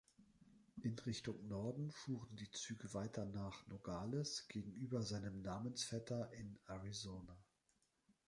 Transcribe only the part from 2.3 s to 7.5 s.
die Züge weiter nach Nogales, gegenüber seinem Namensvetter in Arizona.